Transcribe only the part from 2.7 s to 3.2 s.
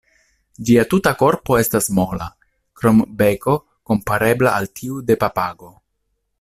krom